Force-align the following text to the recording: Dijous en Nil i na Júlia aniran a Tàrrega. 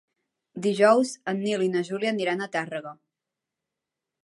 Dijous 0.65 1.11
en 1.33 1.43
Nil 1.43 1.65
i 1.67 1.69
na 1.75 1.85
Júlia 1.91 2.15
aniran 2.15 2.41
a 2.41 2.49
Tàrrega. 2.57 2.97